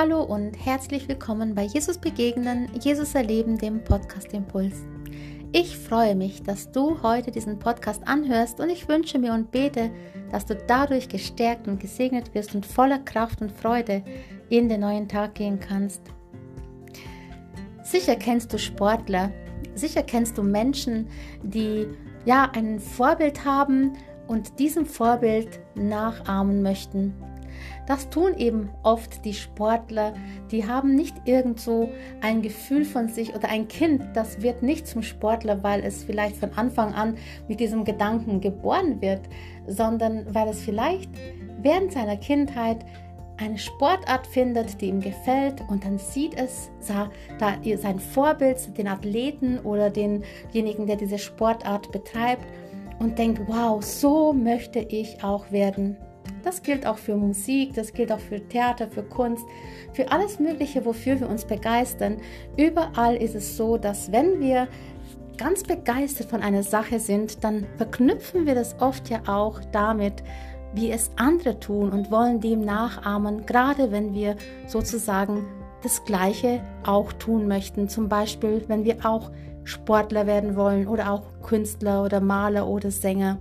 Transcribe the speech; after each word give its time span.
Hallo 0.00 0.22
und 0.22 0.54
herzlich 0.64 1.08
willkommen 1.08 1.56
bei 1.56 1.64
Jesus 1.64 1.98
Begegnen, 1.98 2.70
Jesus 2.80 3.16
Erleben, 3.16 3.58
dem 3.58 3.82
Podcast 3.82 4.32
Impuls. 4.32 4.86
Ich 5.50 5.76
freue 5.76 6.14
mich, 6.14 6.44
dass 6.44 6.70
du 6.70 7.02
heute 7.02 7.32
diesen 7.32 7.58
Podcast 7.58 8.06
anhörst 8.06 8.60
und 8.60 8.70
ich 8.70 8.86
wünsche 8.86 9.18
mir 9.18 9.32
und 9.32 9.50
bete, 9.50 9.90
dass 10.30 10.46
du 10.46 10.54
dadurch 10.54 11.08
gestärkt 11.08 11.66
und 11.66 11.80
gesegnet 11.80 12.32
wirst 12.32 12.54
und 12.54 12.64
voller 12.64 13.00
Kraft 13.00 13.42
und 13.42 13.50
Freude 13.50 14.04
in 14.50 14.68
den 14.68 14.82
neuen 14.82 15.08
Tag 15.08 15.34
gehen 15.34 15.58
kannst. 15.58 16.02
Sicher 17.82 18.14
kennst 18.14 18.52
du 18.52 18.58
Sportler, 18.60 19.32
sicher 19.74 20.04
kennst 20.04 20.38
du 20.38 20.44
Menschen, 20.44 21.08
die 21.42 21.88
ja 22.24 22.48
ein 22.54 22.78
Vorbild 22.78 23.44
haben 23.44 23.94
und 24.28 24.60
diesem 24.60 24.86
Vorbild 24.86 25.58
nachahmen 25.74 26.62
möchten. 26.62 27.14
Das 27.88 28.10
tun 28.10 28.34
eben 28.36 28.68
oft 28.82 29.24
die 29.24 29.32
Sportler, 29.32 30.12
die 30.50 30.66
haben 30.66 30.94
nicht 30.94 31.16
irgendwo 31.24 31.88
ein 32.20 32.42
Gefühl 32.42 32.84
von 32.84 33.08
sich 33.08 33.34
oder 33.34 33.48
ein 33.48 33.66
Kind, 33.66 34.02
das 34.12 34.42
wird 34.42 34.62
nicht 34.62 34.86
zum 34.86 35.02
Sportler, 35.02 35.62
weil 35.62 35.82
es 35.82 36.04
vielleicht 36.04 36.36
von 36.36 36.52
Anfang 36.52 36.92
an 36.92 37.16
mit 37.48 37.60
diesem 37.60 37.84
Gedanken 37.84 38.42
geboren 38.42 39.00
wird, 39.00 39.22
sondern 39.66 40.26
weil 40.34 40.48
es 40.48 40.60
vielleicht 40.60 41.08
während 41.62 41.90
seiner 41.92 42.18
Kindheit 42.18 42.84
eine 43.38 43.56
Sportart 43.56 44.26
findet, 44.26 44.82
die 44.82 44.88
ihm 44.88 45.00
gefällt 45.00 45.64
und 45.70 45.82
dann 45.82 45.98
sieht 45.98 46.34
es 46.34 46.70
da 46.86 47.10
sein 47.78 47.98
Vorbild, 48.00 48.76
den 48.76 48.88
Athleten 48.88 49.60
oder 49.60 49.88
denjenigen, 49.88 50.86
der 50.86 50.96
diese 50.96 51.18
Sportart 51.18 51.90
betreibt 51.90 52.44
und 52.98 53.18
denkt, 53.18 53.40
wow, 53.46 53.82
so 53.82 54.34
möchte 54.34 54.80
ich 54.80 55.24
auch 55.24 55.50
werden. 55.50 55.96
Das 56.42 56.62
gilt 56.62 56.86
auch 56.86 56.98
für 56.98 57.16
Musik, 57.16 57.74
das 57.74 57.92
gilt 57.92 58.12
auch 58.12 58.20
für 58.20 58.40
Theater, 58.48 58.88
für 58.88 59.02
Kunst, 59.02 59.44
für 59.92 60.10
alles 60.10 60.38
Mögliche, 60.38 60.84
wofür 60.84 61.20
wir 61.20 61.28
uns 61.28 61.44
begeistern. 61.44 62.18
Überall 62.56 63.16
ist 63.16 63.34
es 63.34 63.56
so, 63.56 63.76
dass 63.76 64.12
wenn 64.12 64.40
wir 64.40 64.68
ganz 65.36 65.62
begeistert 65.62 66.28
von 66.28 66.42
einer 66.42 66.62
Sache 66.62 67.00
sind, 67.00 67.44
dann 67.44 67.66
verknüpfen 67.76 68.46
wir 68.46 68.54
das 68.54 68.80
oft 68.80 69.08
ja 69.08 69.20
auch 69.26 69.60
damit, 69.72 70.22
wie 70.74 70.90
es 70.90 71.10
andere 71.16 71.58
tun 71.60 71.90
und 71.90 72.10
wollen 72.10 72.40
dem 72.40 72.60
nachahmen, 72.60 73.46
gerade 73.46 73.90
wenn 73.90 74.14
wir 74.14 74.36
sozusagen 74.66 75.46
das 75.82 76.04
Gleiche 76.04 76.60
auch 76.84 77.12
tun 77.14 77.46
möchten. 77.48 77.88
Zum 77.88 78.08
Beispiel, 78.08 78.64
wenn 78.66 78.84
wir 78.84 79.06
auch 79.06 79.30
Sportler 79.64 80.26
werden 80.26 80.56
wollen 80.56 80.88
oder 80.88 81.12
auch 81.12 81.22
Künstler 81.42 82.04
oder 82.04 82.20
Maler 82.20 82.66
oder 82.66 82.90
Sänger. 82.90 83.38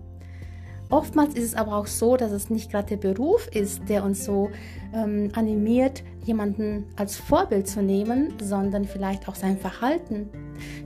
Oftmals 0.90 1.34
ist 1.36 1.44
es 1.44 1.56
aber 1.56 1.76
auch 1.76 1.88
so, 1.88 2.16
dass 2.16 2.32
es 2.32 2.50
nicht 2.50 2.72
gerade 2.72 2.96
der 2.96 2.98
Beruf 2.98 3.48
ist, 3.48 3.90
der 3.90 4.04
uns 4.04 4.24
so 4.24 4.50
ähm, 4.94 5.30
animiert, 5.34 6.04
jemanden 6.24 6.86
als 6.96 7.18
Vorbild 7.18 7.68
zu 7.68 7.82
nehmen, 7.82 8.34
sondern 8.42 8.86
vielleicht 8.86 9.28
auch 9.28 9.36
sein 9.36 9.58
Verhalten. 9.58 10.30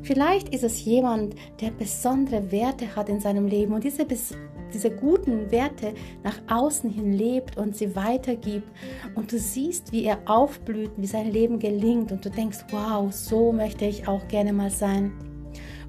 Vielleicht 0.02 0.49
ist 0.53 0.63
es 0.63 0.83
jemand, 0.83 1.35
der 1.59 1.72
besondere 1.72 2.52
Werte 2.52 2.95
hat 2.95 3.09
in 3.09 3.19
seinem 3.19 3.45
Leben 3.47 3.73
und 3.73 3.83
diese, 3.83 4.05
diese 4.05 4.91
guten 4.91 5.52
Werte 5.52 5.94
nach 6.23 6.39
außen 6.47 6.89
hin 6.89 7.13
lebt 7.13 7.57
und 7.57 7.75
sie 7.75 7.95
weitergibt. 7.95 8.67
Und 9.13 9.31
du 9.31 9.38
siehst, 9.38 9.91
wie 9.91 10.05
er 10.05 10.19
aufblüht, 10.25 10.91
wie 10.97 11.07
sein 11.07 11.31
Leben 11.31 11.59
gelingt 11.59 12.11
und 12.11 12.25
du 12.25 12.29
denkst, 12.29 12.59
wow, 12.72 13.11
so 13.11 13.52
möchte 13.52 13.85
ich 13.85 14.07
auch 14.07 14.27
gerne 14.27 14.52
mal 14.52 14.72
sein. 14.72 15.11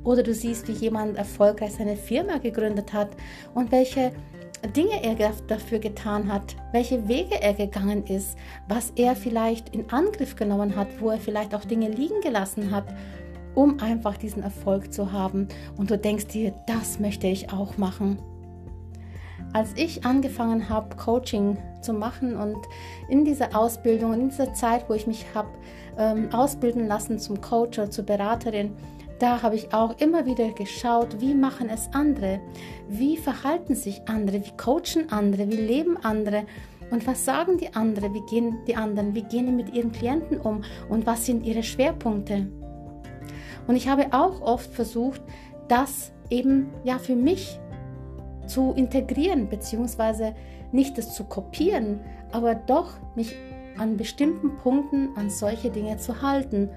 Oder 0.05 0.23
du 0.23 0.35
siehst, 0.35 0.69
wie 0.69 0.73
jemand 0.73 1.17
erfolgreich 1.17 1.73
seine 1.73 1.97
Firma 1.97 2.39
gegründet 2.39 2.93
hat 2.93 3.11
und 3.55 3.71
welche 3.71 4.13
Dinge 4.77 5.03
er 5.03 5.33
dafür 5.49 5.79
getan 5.79 6.33
hat, 6.33 6.57
welche 6.73 7.09
Wege 7.09 7.41
er 7.41 7.55
gegangen 7.55 8.07
ist, 8.07 8.37
was 8.69 8.93
er 8.95 9.17
vielleicht 9.17 9.75
in 9.75 9.91
Angriff 9.91 10.37
genommen 10.37 10.77
hat, 10.77 10.89
wo 11.01 11.11
er 11.11 11.19
vielleicht 11.19 11.55
auch 11.55 11.65
Dinge 11.65 11.89
liegen 11.89 12.21
gelassen 12.21 12.71
hat, 12.71 12.85
um 13.55 13.81
einfach 13.81 14.17
diesen 14.17 14.43
Erfolg 14.43 14.93
zu 14.93 15.13
haben. 15.13 15.49
Und 15.77 15.91
du 15.91 15.99
denkst 15.99 16.29
dir, 16.29 16.55
das 16.67 17.01
möchte 17.01 17.27
ich 17.27 17.53
auch 17.53 17.77
machen. 17.77 18.19
Als 19.53 19.73
ich 19.77 20.07
angefangen 20.07 20.69
habe, 20.69 20.97
Coaching 20.97 21.59
zu 21.83 21.93
machen 21.93 22.37
und 22.37 22.57
in 23.11 23.25
dieser 23.25 23.57
Ausbildung, 23.59 24.15
in 24.15 24.29
dieser 24.31 24.55
Zeit, 24.55 24.89
wo 24.89 24.95
ich 24.95 25.07
mich 25.07 25.27
habe 25.35 25.49
ähm, 25.99 26.33
ausbilden 26.33 26.87
lassen 26.87 27.19
zum 27.19 27.41
Coach 27.41 27.79
oder 27.79 27.91
zur 27.91 28.07
Beraterin, 28.07 28.75
da 29.23 29.41
habe 29.41 29.55
ich 29.55 29.73
auch 29.73 30.01
immer 30.01 30.27
wieder 30.27 30.51
geschaut, 30.51 31.21
wie 31.21 31.33
machen 31.33 31.71
es 31.71 31.89
andere, 31.93 32.41
wie 32.89 33.17
verhalten 33.17 33.77
sich 33.77 34.03
andere, 34.09 34.45
wie 34.45 34.57
coachen 34.57 35.13
andere, 35.13 35.49
wie 35.49 35.59
leben 35.59 35.97
andere? 36.03 36.43
Und 36.91 37.07
was 37.07 37.25
sagen 37.25 37.57
die 37.57 37.73
anderen, 37.73 38.15
wie 38.15 38.27
gehen 38.29 38.59
die 38.67 38.75
anderen, 38.75 39.15
wie 39.15 39.23
gehen 39.23 39.47
die 39.47 39.53
mit 39.53 39.73
ihren 39.73 39.93
Klienten 39.93 40.41
um? 40.41 40.65
Und 40.89 41.07
was 41.07 41.25
sind 41.25 41.47
ihre 41.47 41.63
Schwerpunkte. 41.63 42.49
Und 43.69 43.77
ich 43.77 43.87
habe 43.87 44.07
auch 44.11 44.41
oft 44.41 44.75
versucht, 44.75 45.23
das 45.69 46.13
eben 46.29 46.71
ja 46.83 46.99
für 46.99 47.15
mich 47.15 47.61
zu 48.49 48.73
integrieren, 48.73 49.49
beziehungsweise 49.49 50.35
nicht 50.73 50.99
das 50.99 51.15
zu 51.15 51.23
kopieren, 51.23 52.01
aber 52.33 52.57
doch 52.57 52.95
mich 53.15 53.37
an 53.79 53.97
bestimmten 53.97 54.57
Punkten 54.57 55.11
an 55.15 55.31
solche 55.31 55.71
Dinge 55.71 55.97
zu 55.99 56.23
halten 56.23 56.71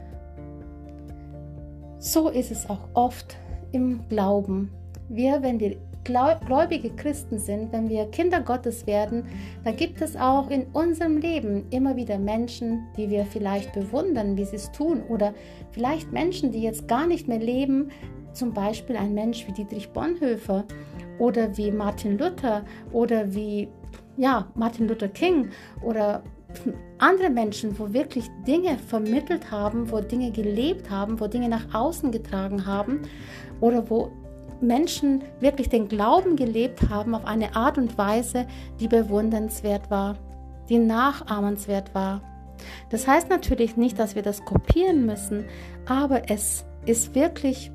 so 2.06 2.30
ist 2.30 2.52
es 2.52 2.70
auch 2.70 2.88
oft 2.94 3.38
im 3.72 4.08
Glauben. 4.10 4.70
Wir, 5.10 5.42
wenn 5.42 5.60
wir 5.60 5.78
gläubige 6.04 6.92
Christen 6.92 7.40
sind, 7.40 7.74
wenn 7.74 7.90
wir 7.90 8.06
Kinder 8.12 8.42
Gottes 8.42 8.86
werden, 8.86 9.26
dann 9.64 9.76
gibt 9.76 10.02
es 10.02 10.16
auch 10.16 10.52
in 10.52 10.68
unserem 10.68 11.18
Leben 11.18 11.66
immer 11.72 11.96
wieder 11.96 12.20
Menschen, 12.20 12.86
die 12.96 13.10
wir 13.10 13.26
vielleicht 13.26 13.74
bewundern, 13.74 14.38
wie 14.38 14.46
sie 14.46 14.58
es 14.58 14.72
tun, 14.72 15.02
oder 15.10 15.34
vielleicht 15.72 16.12
Menschen, 16.12 16.52
die 16.52 16.62
jetzt 16.62 16.88
gar 16.88 17.08
nicht 17.08 17.28
mehr 17.28 17.40
leben, 17.40 17.90
zum 18.34 18.54
Beispiel 18.54 18.98
ein 18.98 19.16
Mensch 19.16 19.48
wie 19.48 19.54
Dietrich 19.54 19.90
Bonhoeffer 19.90 20.66
oder 21.18 21.58
wie 21.58 21.72
Martin 21.72 22.20
Luther 22.20 22.64
oder 22.92 23.34
wie 23.34 23.68
ja, 24.18 24.48
Martin 24.54 24.88
Luther 24.88 25.08
King 25.08 25.50
oder 25.82 26.22
andere 26.98 27.30
Menschen, 27.30 27.78
wo 27.80 27.94
wirklich 27.94 28.30
Dinge 28.48 28.78
vermittelt 28.78 29.52
haben, 29.52 29.92
wo 29.92 30.00
Dinge 30.00 30.32
gelebt 30.32 30.90
haben, 30.90 31.20
wo 31.20 31.28
Dinge 31.28 31.50
nach 31.50 31.74
außen 31.74 32.12
getragen 32.12 32.66
haben 32.66 33.02
oder 33.62 33.90
wo 33.90 34.12
Menschen 34.62 35.24
wirklich 35.40 35.70
den 35.70 35.88
Glauben 35.88 36.36
gelebt 36.36 36.90
haben 36.90 37.16
auf 37.16 37.26
eine 37.26 37.56
Art 37.56 37.78
und 37.78 37.98
Weise, 37.98 38.48
die 38.80 38.88
bewundernswert 38.88 39.92
war, 39.92 40.18
die 40.70 40.80
nachahmenswert 40.80 41.94
war. 41.94 42.22
Das 42.90 43.08
heißt 43.08 43.30
natürlich 43.30 43.76
nicht, 43.76 44.00
dass 44.00 44.16
wir 44.16 44.22
das 44.22 44.46
kopieren 44.46 45.06
müssen, 45.06 45.46
aber 45.86 46.30
es 46.30 46.66
ist 46.86 47.16
wirklich 47.16 47.72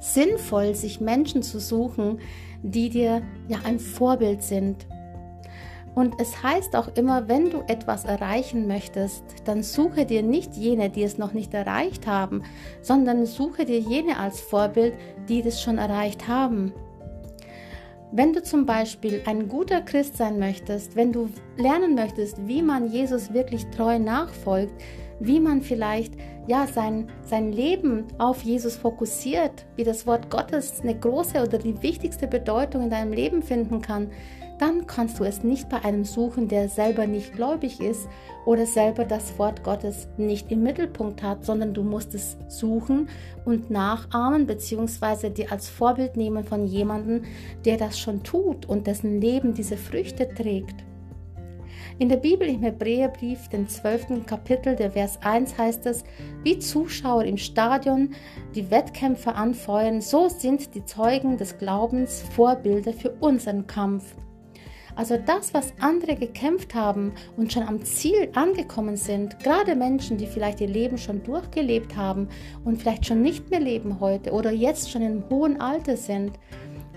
sinnvoll, 0.00 0.74
sich 0.74 1.00
Menschen 1.00 1.42
zu 1.42 1.60
suchen, 1.60 2.18
die 2.62 2.90
dir 2.90 3.22
ja 3.48 3.58
ein 3.64 3.78
Vorbild 3.78 4.42
sind, 4.42 4.86
und 5.96 6.20
es 6.20 6.42
heißt 6.42 6.76
auch 6.76 6.94
immer, 6.94 7.26
wenn 7.26 7.48
du 7.48 7.62
etwas 7.68 8.04
erreichen 8.04 8.68
möchtest, 8.68 9.24
dann 9.46 9.62
suche 9.62 10.04
dir 10.04 10.22
nicht 10.22 10.54
jene, 10.54 10.90
die 10.90 11.02
es 11.02 11.16
noch 11.16 11.32
nicht 11.32 11.54
erreicht 11.54 12.06
haben, 12.06 12.42
sondern 12.82 13.24
suche 13.24 13.64
dir 13.64 13.78
jene 13.78 14.18
als 14.18 14.38
Vorbild, 14.38 14.92
die 15.26 15.40
das 15.40 15.62
schon 15.62 15.78
erreicht 15.78 16.28
haben. 16.28 16.74
Wenn 18.12 18.34
du 18.34 18.42
zum 18.42 18.66
Beispiel 18.66 19.22
ein 19.24 19.48
guter 19.48 19.80
Christ 19.80 20.18
sein 20.18 20.38
möchtest, 20.38 20.96
wenn 20.96 21.12
du 21.12 21.30
lernen 21.56 21.94
möchtest, 21.94 22.46
wie 22.46 22.60
man 22.60 22.92
Jesus 22.92 23.32
wirklich 23.32 23.66
treu 23.70 23.98
nachfolgt, 23.98 24.74
wie 25.18 25.40
man 25.40 25.62
vielleicht 25.62 26.12
ja 26.46 26.66
sein, 26.66 27.08
sein 27.22 27.52
Leben 27.52 28.04
auf 28.18 28.42
Jesus 28.42 28.76
fokussiert, 28.76 29.64
wie 29.76 29.84
das 29.84 30.06
Wort 30.06 30.30
Gottes 30.30 30.82
eine 30.82 30.94
große 30.94 31.42
oder 31.42 31.56
die 31.56 31.82
wichtigste 31.82 32.26
Bedeutung 32.26 32.82
in 32.82 32.90
deinem 32.90 33.14
Leben 33.14 33.42
finden 33.42 33.80
kann, 33.80 34.10
dann 34.58 34.86
kannst 34.86 35.18
du 35.18 35.24
es 35.24 35.44
nicht 35.44 35.68
bei 35.68 35.84
einem 35.84 36.04
suchen, 36.04 36.48
der 36.48 36.68
selber 36.68 37.06
nicht 37.06 37.34
gläubig 37.34 37.80
ist 37.80 38.08
oder 38.44 38.66
selber 38.66 39.04
das 39.04 39.38
Wort 39.38 39.62
Gottes 39.64 40.08
nicht 40.16 40.50
im 40.50 40.62
Mittelpunkt 40.62 41.22
hat, 41.22 41.44
sondern 41.44 41.74
du 41.74 41.82
musst 41.82 42.14
es 42.14 42.36
suchen 42.48 43.08
und 43.44 43.70
nachahmen 43.70 44.46
bzw. 44.46 45.30
dir 45.30 45.52
als 45.52 45.68
Vorbild 45.68 46.16
nehmen 46.16 46.44
von 46.44 46.66
jemandem, 46.66 47.22
der 47.64 47.76
das 47.76 47.98
schon 47.98 48.22
tut 48.22 48.66
und 48.66 48.86
dessen 48.86 49.20
Leben 49.20 49.54
diese 49.54 49.76
Früchte 49.76 50.28
trägt. 50.28 50.84
In 51.98 52.10
der 52.10 52.18
Bibel 52.18 52.46
im 52.46 52.62
Hebräerbrief, 52.62 53.48
dem 53.48 53.66
12. 53.66 54.26
Kapitel, 54.26 54.76
der 54.76 54.90
Vers 54.90 55.18
1 55.22 55.56
heißt 55.56 55.86
es, 55.86 56.04
wie 56.42 56.58
Zuschauer 56.58 57.24
im 57.24 57.38
Stadion 57.38 58.10
die 58.54 58.70
Wettkämpfe 58.70 59.34
anfeuern, 59.34 60.02
so 60.02 60.28
sind 60.28 60.74
die 60.74 60.84
Zeugen 60.84 61.38
des 61.38 61.56
Glaubens 61.56 62.22
Vorbilder 62.34 62.92
für 62.92 63.12
unseren 63.20 63.66
Kampf. 63.66 64.14
Also 64.96 65.18
das, 65.18 65.52
was 65.52 65.74
andere 65.78 66.16
gekämpft 66.16 66.74
haben 66.74 67.12
und 67.36 67.52
schon 67.52 67.62
am 67.62 67.84
Ziel 67.84 68.30
angekommen 68.34 68.96
sind, 68.96 69.38
gerade 69.40 69.76
Menschen, 69.76 70.16
die 70.16 70.26
vielleicht 70.26 70.60
ihr 70.62 70.68
Leben 70.68 70.96
schon 70.96 71.22
durchgelebt 71.22 71.96
haben 71.96 72.28
und 72.64 72.80
vielleicht 72.80 73.04
schon 73.04 73.20
nicht 73.20 73.50
mehr 73.50 73.60
leben 73.60 74.00
heute 74.00 74.32
oder 74.32 74.50
jetzt 74.50 74.90
schon 74.90 75.02
im 75.02 75.22
hohen 75.28 75.60
Alter 75.60 75.98
sind, 75.98 76.32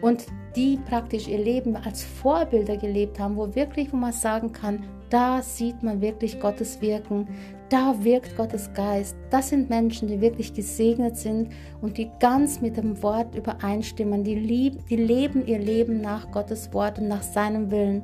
und 0.01 0.25
die 0.55 0.77
praktisch 0.89 1.27
ihr 1.27 1.37
Leben 1.37 1.75
als 1.75 2.03
Vorbilder 2.03 2.77
gelebt 2.77 3.19
haben, 3.19 3.35
wo 3.35 3.53
wirklich, 3.55 3.91
wo 3.93 3.97
man 3.97 4.13
sagen 4.13 4.51
kann, 4.51 4.83
da 5.09 5.41
sieht 5.41 5.81
man 5.81 6.01
wirklich 6.01 6.39
Gottes 6.39 6.81
Wirken, 6.81 7.27
da 7.69 7.95
wirkt 8.03 8.35
Gottes 8.35 8.71
Geist. 8.73 9.15
Das 9.29 9.49
sind 9.49 9.69
Menschen, 9.69 10.07
die 10.07 10.21
wirklich 10.21 10.53
gesegnet 10.53 11.17
sind 11.17 11.49
und 11.81 11.97
die 11.97 12.09
ganz 12.19 12.61
mit 12.61 12.77
dem 12.77 13.01
Wort 13.03 13.35
übereinstimmen, 13.35 14.23
die, 14.23 14.35
lieb, 14.35 14.85
die 14.87 14.95
leben 14.95 15.45
ihr 15.45 15.59
Leben 15.59 16.01
nach 16.01 16.31
Gottes 16.31 16.73
Wort 16.73 16.99
und 16.99 17.07
nach 17.07 17.23
seinem 17.23 17.69
Willen. 17.69 18.03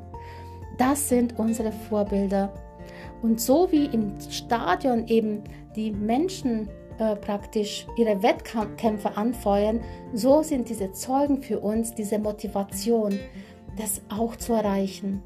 Das 0.78 1.10
sind 1.10 1.38
unsere 1.40 1.72
Vorbilder. 1.72 2.54
Und 3.22 3.40
so 3.40 3.72
wie 3.72 3.86
im 3.86 4.14
Stadion 4.30 5.08
eben 5.08 5.44
die 5.76 5.92
Menschen 5.92 6.70
äh, 7.00 7.16
praktisch 7.16 7.86
ihre 7.98 8.22
Wettkämpfe 8.24 9.18
anfeuern, 9.18 9.82
so 10.14 10.44
sind 10.44 10.70
diese 10.70 10.92
Zeugen 10.92 11.42
für 11.42 11.60
uns 11.60 11.94
diese 11.94 12.20
Motivation, 12.20 13.20
das 13.78 14.02
auch 14.10 14.36
zu 14.36 14.54
erreichen. 14.54 15.22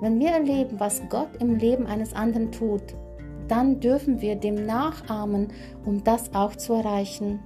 Wenn 0.00 0.18
wir 0.20 0.30
erleben, 0.30 0.78
was 0.78 1.02
Gott 1.08 1.28
im 1.40 1.56
Leben 1.56 1.86
eines 1.86 2.14
anderen 2.14 2.52
tut, 2.52 2.94
dann 3.48 3.80
dürfen 3.80 4.20
wir 4.20 4.36
dem 4.36 4.66
nachahmen, 4.66 5.48
um 5.84 6.04
das 6.04 6.34
auch 6.34 6.54
zu 6.54 6.74
erreichen. 6.74 7.40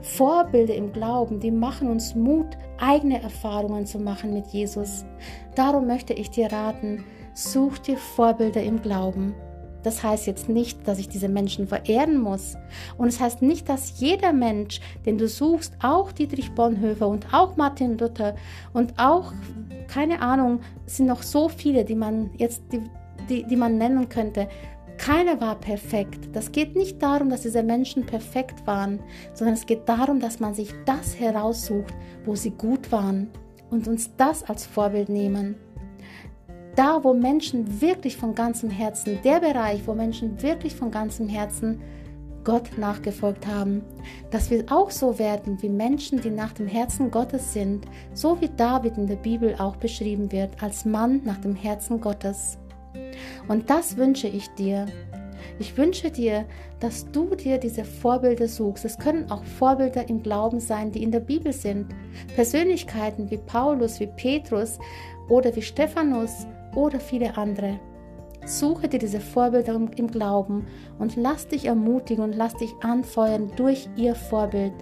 Vorbilder 0.00 0.74
im 0.74 0.92
Glauben, 0.92 1.40
die 1.40 1.50
machen 1.50 1.90
uns 1.90 2.14
Mut, 2.14 2.56
eigene 2.78 3.22
Erfahrungen 3.22 3.84
zu 3.84 3.98
machen 3.98 4.32
mit 4.32 4.46
Jesus. 4.48 5.04
Darum 5.54 5.86
möchte 5.86 6.14
ich 6.14 6.30
dir 6.30 6.50
raten, 6.50 7.04
such 7.34 7.78
dir 7.78 7.98
Vorbilder 7.98 8.62
im 8.62 8.80
Glauben. 8.80 9.34
Das 9.82 10.02
heißt 10.02 10.26
jetzt 10.26 10.48
nicht, 10.48 10.86
dass 10.86 10.98
ich 10.98 11.08
diese 11.08 11.28
Menschen 11.28 11.68
verehren 11.68 12.18
muss. 12.18 12.56
Und 12.96 13.08
es 13.08 13.18
das 13.18 13.24
heißt 13.24 13.42
nicht, 13.42 13.68
dass 13.68 14.00
jeder 14.00 14.32
Mensch, 14.32 14.80
den 15.06 15.18
du 15.18 15.28
suchst, 15.28 15.74
auch 15.82 16.12
Dietrich 16.12 16.52
Bonhoeffer 16.52 17.08
und 17.08 17.32
auch 17.32 17.56
Martin 17.56 17.98
Luther 17.98 18.34
und 18.72 18.98
auch, 18.98 19.32
keine 19.86 20.20
Ahnung, 20.20 20.60
sind 20.86 21.06
noch 21.06 21.22
so 21.22 21.48
viele, 21.48 21.84
die 21.84 21.94
man 21.94 22.30
jetzt, 22.36 22.62
die, 22.72 22.82
die, 23.28 23.44
die 23.44 23.56
man 23.56 23.78
nennen 23.78 24.08
könnte. 24.08 24.48
Keiner 24.98 25.40
war 25.40 25.54
perfekt. 25.54 26.28
Das 26.32 26.50
geht 26.50 26.74
nicht 26.74 27.00
darum, 27.00 27.30
dass 27.30 27.42
diese 27.42 27.62
Menschen 27.62 28.04
perfekt 28.04 28.66
waren, 28.66 28.98
sondern 29.32 29.54
es 29.54 29.64
geht 29.64 29.88
darum, 29.88 30.18
dass 30.18 30.40
man 30.40 30.54
sich 30.54 30.74
das 30.86 31.18
heraussucht, 31.18 31.94
wo 32.24 32.34
sie 32.34 32.50
gut 32.50 32.90
waren 32.90 33.30
und 33.70 33.86
uns 33.86 34.10
das 34.16 34.42
als 34.42 34.66
Vorbild 34.66 35.08
nehmen 35.08 35.54
da, 36.76 37.02
wo 37.02 37.14
Menschen 37.14 37.80
wirklich 37.80 38.16
von 38.16 38.34
ganzem 38.34 38.70
Herzen, 38.70 39.18
der 39.24 39.40
Bereich, 39.40 39.86
wo 39.86 39.94
Menschen 39.94 40.40
wirklich 40.42 40.74
von 40.74 40.90
ganzem 40.90 41.28
Herzen 41.28 41.80
Gott 42.44 42.78
nachgefolgt 42.78 43.46
haben, 43.46 43.82
dass 44.30 44.50
wir 44.50 44.64
auch 44.70 44.90
so 44.90 45.18
werden 45.18 45.60
wie 45.60 45.68
Menschen, 45.68 46.20
die 46.20 46.30
nach 46.30 46.52
dem 46.52 46.66
Herzen 46.66 47.10
Gottes 47.10 47.52
sind, 47.52 47.84
so 48.14 48.40
wie 48.40 48.48
David 48.48 48.96
in 48.96 49.06
der 49.06 49.16
Bibel 49.16 49.54
auch 49.58 49.76
beschrieben 49.76 50.32
wird, 50.32 50.62
als 50.62 50.84
Mann 50.84 51.20
nach 51.24 51.38
dem 51.38 51.54
Herzen 51.54 52.00
Gottes. 52.00 52.56
Und 53.48 53.68
das 53.68 53.96
wünsche 53.96 54.28
ich 54.28 54.48
dir. 54.54 54.86
Ich 55.58 55.76
wünsche 55.76 56.10
dir, 56.10 56.46
dass 56.80 57.10
du 57.10 57.34
dir 57.34 57.58
diese 57.58 57.84
Vorbilder 57.84 58.48
suchst. 58.48 58.84
Es 58.84 58.98
können 58.98 59.30
auch 59.30 59.44
Vorbilder 59.44 60.08
im 60.08 60.22
Glauben 60.22 60.60
sein, 60.60 60.92
die 60.92 61.02
in 61.02 61.10
der 61.10 61.20
Bibel 61.20 61.52
sind. 61.52 61.86
Persönlichkeiten 62.34 63.30
wie 63.30 63.38
Paulus, 63.38 63.98
wie 64.00 64.06
Petrus 64.06 64.78
oder 65.28 65.54
wie 65.54 65.62
Stephanus 65.62 66.46
oder 66.74 67.00
viele 67.00 67.36
andere. 67.36 67.78
Suche 68.46 68.88
dir 68.88 68.98
diese 68.98 69.20
Vorbilder 69.20 69.74
im 69.74 70.10
Glauben 70.10 70.66
und 70.98 71.16
lass 71.16 71.48
dich 71.48 71.66
ermutigen 71.66 72.24
und 72.24 72.34
lass 72.34 72.54
dich 72.54 72.72
anfeuern 72.80 73.52
durch 73.56 73.88
ihr 73.96 74.14
Vorbild, 74.14 74.72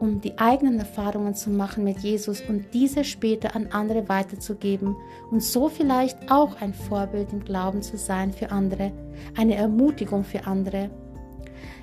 um 0.00 0.20
die 0.20 0.38
eigenen 0.38 0.78
Erfahrungen 0.78 1.34
zu 1.34 1.50
machen 1.50 1.84
mit 1.84 1.98
Jesus 1.98 2.40
und 2.40 2.74
diese 2.74 3.04
später 3.04 3.54
an 3.54 3.68
andere 3.70 4.08
weiterzugeben 4.08 4.96
und 5.30 5.42
so 5.42 5.68
vielleicht 5.68 6.30
auch 6.30 6.60
ein 6.60 6.74
Vorbild 6.74 7.32
im 7.32 7.44
Glauben 7.44 7.82
zu 7.82 7.96
sein 7.96 8.32
für 8.32 8.50
andere, 8.50 8.92
eine 9.36 9.54
Ermutigung 9.54 10.24
für 10.24 10.46
andere. 10.46 10.90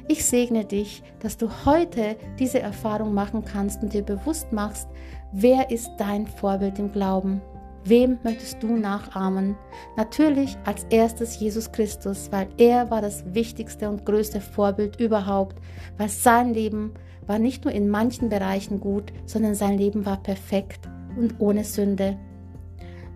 Ich 0.09 0.25
segne 0.25 0.65
dich, 0.65 1.01
dass 1.21 1.37
du 1.37 1.49
heute 1.65 2.17
diese 2.37 2.59
Erfahrung 2.59 3.13
machen 3.13 3.45
kannst 3.45 3.81
und 3.81 3.93
dir 3.93 4.03
bewusst 4.03 4.51
machst, 4.51 4.89
wer 5.31 5.71
ist 5.71 5.89
dein 5.97 6.27
Vorbild 6.27 6.77
im 6.79 6.91
Glauben. 6.91 7.41
Wem 7.85 8.17
möchtest 8.23 8.63
du 8.63 8.77
nachahmen? 8.77 9.55
Natürlich 9.97 10.57
als 10.63 10.85
erstes 10.89 11.37
Jesus 11.39 11.71
Christus, 11.71 12.31
weil 12.31 12.47
er 12.57 12.89
war 12.89 13.01
das 13.01 13.25
wichtigste 13.33 13.89
und 13.89 14.05
größte 14.05 14.39
Vorbild 14.39 15.01
überhaupt, 15.01 15.57
weil 15.97 16.07
sein 16.07 16.53
Leben 16.53 16.93
war 17.27 17.39
nicht 17.39 17.65
nur 17.65 17.73
in 17.73 17.89
manchen 17.89 18.29
Bereichen 18.29 18.79
gut, 18.79 19.11
sondern 19.25 19.53
sein 19.53 19.77
Leben 19.77 20.05
war 20.05 20.21
perfekt 20.23 20.87
und 21.17 21.35
ohne 21.39 21.65
Sünde. 21.65 22.17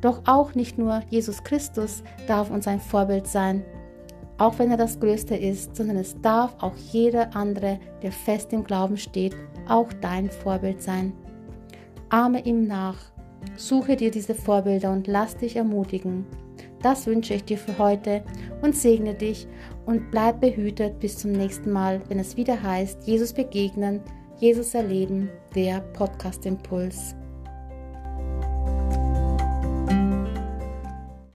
Doch 0.01 0.21
auch 0.25 0.53
nicht 0.53 0.77
nur 0.77 1.01
Jesus 1.09 1.43
Christus 1.43 2.03
darf 2.27 2.51
uns 2.51 2.67
ein 2.67 2.81
Vorbild 2.81 3.25
sein, 3.25 3.63
auch 4.37 4.59
wenn 4.59 4.69
er 4.69 4.77
das 4.77 4.99
Größte 4.99 5.35
ist, 5.35 5.75
sondern 5.75 5.97
es 5.97 6.19
darf 6.21 6.55
auch 6.59 6.75
jeder 6.91 7.35
andere, 7.35 7.79
der 8.03 8.11
fest 8.11 8.53
im 8.53 8.63
Glauben 8.63 8.97
steht, 8.97 9.35
auch 9.67 9.91
dein 9.93 10.29
Vorbild 10.29 10.81
sein. 10.81 11.13
Ahme 12.09 12.45
ihm 12.45 12.67
nach 12.67 12.97
Suche 13.55 13.95
dir 13.95 14.11
diese 14.11 14.35
Vorbilder 14.35 14.91
und 14.91 15.07
lass 15.07 15.37
dich 15.37 15.55
ermutigen. 15.55 16.25
Das 16.81 17.07
wünsche 17.07 17.33
ich 17.33 17.43
dir 17.43 17.57
für 17.57 17.77
heute 17.77 18.23
und 18.61 18.75
segne 18.75 19.13
dich 19.13 19.47
und 19.85 20.11
bleib 20.11 20.41
behütet 20.41 20.99
bis 20.99 21.17
zum 21.17 21.31
nächsten 21.31 21.71
Mal, 21.71 22.01
wenn 22.07 22.19
es 22.19 22.37
wieder 22.37 22.61
heißt, 22.61 23.07
Jesus 23.07 23.33
begegnen, 23.33 24.01
Jesus 24.39 24.73
erleben, 24.73 25.29
der 25.55 25.81
Podcast 25.93 26.45
Impuls. 26.45 27.16